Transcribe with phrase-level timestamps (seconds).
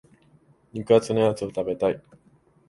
[0.73, 2.01] 肉厚なやつ食べたい。